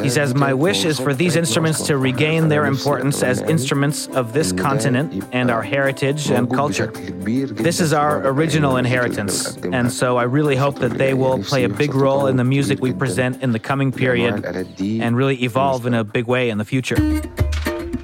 He 0.00 0.10
says, 0.10 0.34
My 0.34 0.54
wish 0.54 0.84
is 0.84 1.00
for 1.00 1.12
these 1.12 1.34
instruments 1.34 1.82
to 1.88 1.98
regain 1.98 2.48
their 2.48 2.66
importance 2.66 3.22
as 3.22 3.40
instruments 3.40 4.06
of 4.08 4.32
this 4.32 4.52
continent 4.52 5.24
and 5.32 5.50
our 5.50 5.62
heritage 5.62 6.30
and 6.30 6.48
culture. 6.48 6.86
This 6.86 7.80
is 7.80 7.92
our 7.92 8.26
original 8.26 8.76
inheritance, 8.76 9.56
and 9.56 9.90
so 9.90 10.16
I 10.16 10.22
really 10.22 10.56
hope 10.56 10.78
that 10.78 10.92
they 10.92 11.14
will 11.14 11.42
play 11.42 11.64
a 11.64 11.68
big 11.68 11.94
role 11.94 12.26
in 12.28 12.36
the 12.36 12.44
music 12.44 12.80
we 12.80 12.92
present 12.92 13.42
in 13.42 13.50
the 13.50 13.58
coming 13.58 13.90
period 13.90 14.44
and 14.80 15.16
really 15.16 15.42
evolve 15.42 15.84
in 15.86 15.94
a 15.94 16.04
big 16.04 16.26
way 16.26 16.50
in 16.50 16.58
the 16.58 16.64
future. 16.64 16.96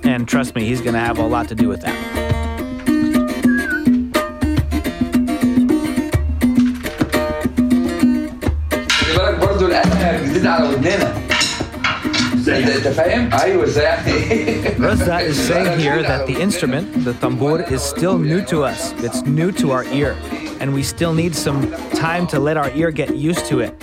And 0.02 0.26
trust 0.26 0.54
me, 0.56 0.64
he's 0.64 0.80
going 0.80 0.94
to 0.94 1.00
have 1.00 1.18
a 1.18 1.26
lot 1.26 1.48
to 1.48 1.54
do 1.54 1.68
with 1.68 1.82
that. 1.82 2.27
بتاع 10.48 10.64
ودنا 10.64 11.28
Roza 14.78 15.20
is 15.20 15.36
saying 15.48 15.78
here 15.78 16.02
that 16.02 16.26
the 16.26 16.40
instrument, 16.40 17.04
the 17.04 17.12
tambour, 17.22 17.60
is 17.74 17.82
still 17.82 18.16
new 18.16 18.42
to 18.52 18.64
us. 18.64 18.80
It's 19.06 19.20
new 19.38 19.50
to 19.60 19.72
our 19.72 19.84
ear. 20.00 20.16
And 20.60 20.72
we 20.72 20.82
still 20.82 21.12
need 21.12 21.34
some 21.34 21.60
time 22.06 22.26
to 22.28 22.38
let 22.40 22.56
our 22.56 22.70
ear 22.70 22.90
get 22.90 23.10
used 23.14 23.44
to 23.50 23.60
it 23.60 23.74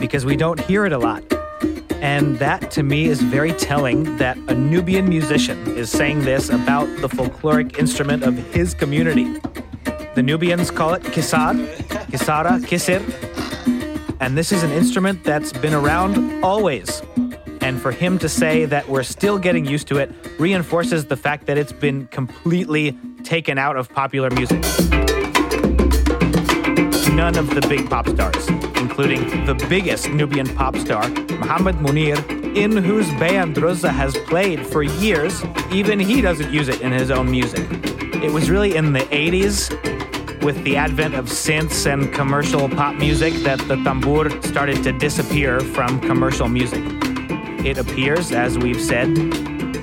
because 0.00 0.24
we 0.30 0.34
don't 0.34 0.58
hear 0.58 0.82
it 0.88 0.92
a 0.92 0.98
lot. 0.98 1.22
And 2.12 2.24
that 2.40 2.72
to 2.76 2.82
me 2.82 3.00
is 3.12 3.18
very 3.36 3.52
telling 3.52 3.98
that 4.16 4.36
a 4.52 4.54
Nubian 4.72 5.06
musician 5.08 5.58
is 5.82 5.88
saying 6.00 6.18
this 6.30 6.44
about 6.48 6.88
the 7.02 7.08
folkloric 7.16 7.78
instrument 7.78 8.24
of 8.24 8.34
his 8.56 8.74
community. 8.74 9.26
The 10.16 10.22
Nubians 10.30 10.68
call 10.72 10.94
it 10.94 11.02
kisar, 11.14 11.54
kisara, 12.10 12.54
kisir, 12.70 13.02
and 14.20 14.36
this 14.36 14.52
is 14.52 14.62
an 14.62 14.70
instrument 14.70 15.24
that's 15.24 15.50
been 15.50 15.72
around 15.72 16.44
always. 16.44 17.02
And 17.62 17.80
for 17.80 17.90
him 17.90 18.18
to 18.18 18.28
say 18.28 18.66
that 18.66 18.86
we're 18.86 19.02
still 19.02 19.38
getting 19.38 19.64
used 19.64 19.88
to 19.88 19.96
it 19.96 20.12
reinforces 20.38 21.06
the 21.06 21.16
fact 21.16 21.46
that 21.46 21.56
it's 21.56 21.72
been 21.72 22.06
completely 22.08 22.98
taken 23.24 23.56
out 23.56 23.76
of 23.76 23.88
popular 23.88 24.28
music. 24.30 24.60
None 27.14 27.36
of 27.38 27.54
the 27.54 27.66
big 27.66 27.88
pop 27.88 28.08
stars, 28.08 28.48
including 28.76 29.46
the 29.46 29.54
biggest 29.68 30.10
Nubian 30.10 30.54
pop 30.54 30.76
star, 30.76 31.08
Muhammad 31.08 31.76
Munir, 31.76 32.18
in 32.54 32.76
whose 32.76 33.08
band 33.12 33.56
Rosa 33.56 33.90
has 33.90 34.16
played 34.26 34.66
for 34.66 34.82
years, 34.82 35.42
even 35.72 35.98
he 35.98 36.20
doesn't 36.20 36.52
use 36.52 36.68
it 36.68 36.82
in 36.82 36.92
his 36.92 37.10
own 37.10 37.30
music. 37.30 37.66
It 38.22 38.32
was 38.32 38.50
really 38.50 38.76
in 38.76 38.92
the 38.92 39.00
80s 39.00 39.99
with 40.42 40.62
the 40.64 40.76
advent 40.76 41.14
of 41.14 41.26
synths 41.26 41.90
and 41.90 42.12
commercial 42.12 42.68
pop 42.68 42.94
music 42.94 43.34
that 43.44 43.58
the 43.68 43.76
tambur 43.76 44.30
started 44.44 44.82
to 44.82 44.92
disappear 44.92 45.60
from 45.60 46.00
commercial 46.00 46.48
music. 46.48 46.82
It 47.64 47.76
appears, 47.76 48.32
as 48.32 48.56
we've 48.56 48.80
said, 48.80 49.08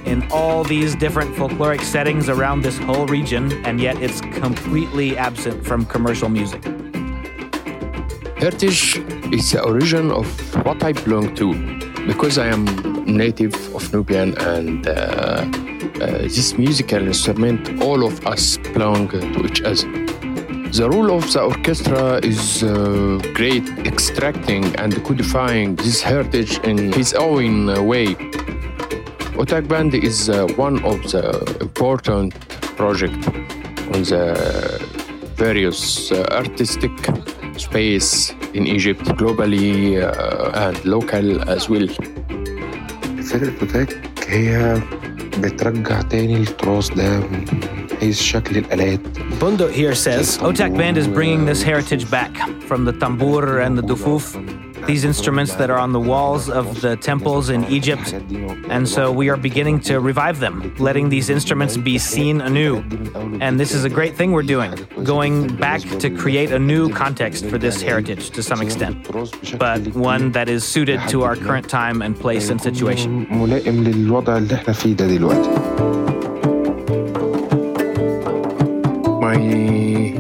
in 0.06 0.28
all 0.32 0.64
these 0.64 0.96
different 0.96 1.36
folkloric 1.36 1.82
settings 1.82 2.28
around 2.30 2.62
this 2.62 2.78
whole 2.78 3.06
region, 3.06 3.52
and 3.66 3.80
yet 3.80 4.02
it's 4.02 4.22
completely 4.22 5.18
absent 5.18 5.66
from 5.66 5.86
commercial 5.86 6.30
music. 6.30 6.64
Heritage 8.38 8.98
is 9.32 9.52
the 9.52 9.62
origin 9.64 10.12
of 10.12 10.28
what 10.66 10.82
I 10.84 10.94
belong 10.94 11.36
to 11.36 11.54
because 12.08 12.38
I 12.38 12.48
am 12.48 12.66
native 13.06 13.54
of 13.76 13.92
Nubian 13.94 14.38
and 14.40 14.88
uh, 14.88 14.92
uh, 14.92 16.22
this 16.22 16.58
musical 16.58 17.06
instrument, 17.06 17.82
all 17.82 18.06
of 18.06 18.26
us 18.26 18.58
belong 18.58 19.10
to 19.10 19.46
each 19.46 19.62
other. 19.62 20.07
The 20.73 20.89
role 20.91 21.11
of 21.19 21.31
the 21.33 21.43
orchestra 21.43 22.21
is 22.23 22.63
uh, 22.63 23.21
great, 23.35 23.69
extracting 23.87 24.65
and 24.77 24.93
codifying 25.05 25.77
this 25.77 26.01
heritage 26.03 26.59
in 26.65 26.93
his 26.93 27.15
own 27.15 27.69
uh, 27.69 27.83
way. 27.83 28.09
Otak 29.37 29.69
Band 29.69 29.95
is 29.95 30.29
uh, 30.29 30.47
one 30.57 30.83
of 30.85 30.99
the 31.13 31.25
important 31.61 32.33
project 32.77 33.29
on 33.95 34.03
the 34.13 34.25
various 35.37 36.11
uh, 36.13 36.27
artistic 36.33 36.93
space 37.57 38.35
in 38.55 38.67
Egypt 38.67 39.05
globally 39.21 40.01
uh, 40.03 40.67
and 40.67 40.85
local 40.85 41.27
as 41.49 41.69
well. 41.69 41.89
فرقة 43.23 43.53
أوتاك 43.63 43.97
هي 44.29 44.81
بترجع 45.39 46.03
تاني 46.03 46.37
التراث 46.37 46.89
ده 46.95 47.21
Bundo 49.40 49.72
here 49.72 49.96
says 49.96 50.38
Otak 50.40 50.78
Band 50.78 50.98
is 50.98 51.08
bringing 51.08 51.46
this 51.46 51.62
heritage 51.64 52.10
back 52.10 52.36
from 52.62 52.86
the 52.86 52.94
tambour 52.94 53.60
and 53.60 53.78
the 53.78 53.82
dufuf, 53.82 54.36
these 54.86 55.04
instruments 55.04 55.56
that 55.56 55.70
are 55.70 55.78
on 55.78 55.92
the 55.92 56.00
walls 56.00 56.50
of 56.50 56.80
the 56.82 56.96
temples 56.98 57.50
in 57.50 57.66
Egypt. 57.66 58.14
And 58.70 58.88
so 58.88 59.12
we 59.12 59.30
are 59.30 59.36
beginning 59.36 59.80
to 59.82 60.00
revive 60.00 60.40
them, 60.40 60.74
letting 60.78 61.10
these 61.10 61.30
instruments 61.30 61.76
be 61.76 61.98
seen 61.98 62.42
anew. 62.42 62.78
And 63.42 63.60
this 63.60 63.74
is 63.74 63.84
a 63.84 63.90
great 63.90 64.16
thing 64.16 64.32
we're 64.32 64.44
doing, 64.44 64.72
going 65.04 65.56
back 65.58 65.82
to 65.82 66.10
create 66.10 66.52
a 66.52 66.60
new 66.60 66.90
context 66.90 67.46
for 67.46 67.58
this 67.58 67.82
heritage 67.82 68.30
to 68.32 68.44
some 68.44 68.62
extent, 68.62 69.08
but 69.58 69.86
one 69.96 70.32
that 70.32 70.48
is 70.50 70.64
suited 70.64 71.02
to 71.10 71.24
our 71.24 71.36
current 71.36 71.68
time 71.70 72.02
and 72.02 72.18
place 72.18 72.50
and 72.50 72.62
situation. 72.62 73.28
My 79.38 80.16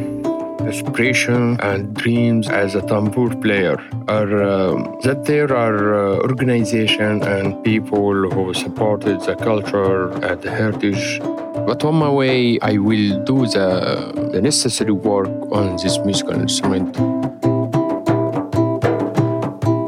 aspiration 0.68 1.60
and 1.62 1.92
dreams 1.96 2.48
as 2.50 2.76
a 2.76 2.84
tambour 2.84 3.36
player 3.36 3.78
are 4.08 4.44
um, 4.44 5.00
that 5.02 5.26
there 5.26 5.52
are 5.56 5.96
uh, 5.96 6.18
organization 6.18 7.24
and 7.24 7.64
people 7.64 8.30
who 8.30 8.54
supported 8.54 9.22
the 9.22 9.36
culture 9.36 10.12
and 10.24 10.40
the 10.40 10.52
heritage. 10.52 11.20
But 11.66 11.84
on 11.84 11.96
my 11.96 12.12
way, 12.12 12.60
I 12.62 12.78
will 12.78 13.24
do 13.24 13.48
the, 13.48 14.30
the 14.34 14.40
necessary 14.40 14.92
work 14.92 15.30
on 15.52 15.78
this 15.78 15.98
musical 16.06 16.34
instrument. 16.40 16.94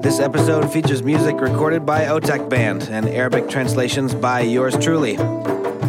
This 0.02 0.20
episode 0.20 0.74
features 0.74 1.04
music 1.04 1.40
recorded 1.40 1.86
by 1.86 2.06
Otak 2.06 2.50
Band 2.50 2.90
and 2.90 3.08
Arabic 3.08 3.48
translations 3.48 4.16
by 4.16 4.42
yours 4.42 4.76
truly. 4.80 5.18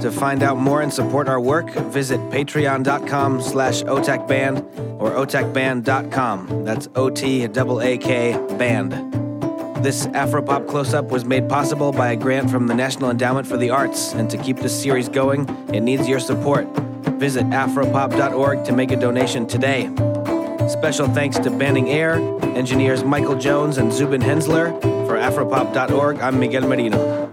To 0.01 0.11
find 0.11 0.43
out 0.43 0.57
more 0.57 0.81
and 0.81 0.93
support 0.93 1.29
our 1.29 1.39
work, 1.41 1.71
visit 1.93 2.19
patreon.com 2.31 3.43
slash 3.43 3.83
otakband 3.83 4.65
or 4.99 5.11
otakband.com. 5.11 6.65
That's 6.65 6.89
O-T-A-K 6.95 8.33
band. 8.57 8.93
This 9.85 10.07
Afropop 10.09 10.69
close-up 10.69 11.07
was 11.07 11.25
made 11.25 11.49
possible 11.49 11.93
by 11.93 12.13
a 12.13 12.17
grant 12.17 12.51
from 12.51 12.67
the 12.67 12.75
National 12.75 13.11
Endowment 13.11 13.47
for 13.47 13.59
the 13.59 13.71
Arts, 13.71 14.15
and 14.15 14.31
to 14.31 14.39
keep 14.39 14.59
this 14.59 14.79
series 14.79 15.09
going, 15.09 15.49
it 15.73 15.81
needs 15.81 16.09
your 16.09 16.21
support. 16.21 16.67
Visit 17.19 17.45
afropop.org 17.45 18.65
to 18.65 18.73
make 18.73 18.93
a 18.93 18.97
donation 18.97 19.47
today. 19.47 19.91
Special 20.69 21.09
thanks 21.09 21.39
to 21.39 21.51
Banning 21.51 21.91
Eyre, 21.91 22.17
engineers 22.55 23.05
Michael 23.05 23.39
Jones 23.39 23.79
and 23.79 23.93
Zubin 23.93 24.21
Hensler. 24.21 24.71
For 24.81 25.17
afropop.org, 25.17 26.21
I'm 26.21 26.39
Miguel 26.39 26.67
Merino. 26.67 27.30